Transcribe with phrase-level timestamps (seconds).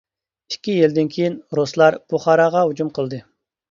[0.53, 3.27] ئىككى يىلدىن كېيىن رۇسلار بۇخاراغا ھۇجۇم قىلدى.